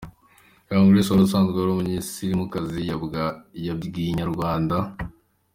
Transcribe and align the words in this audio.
Young 0.69 0.87
Grace 0.89 1.09
wari 1.11 1.23
usanzwe 1.25 1.57
ari 1.61 1.71
umusilamukazi 1.73 2.79
yabwiye 3.67 4.09
Inyarwanda. 4.11 4.77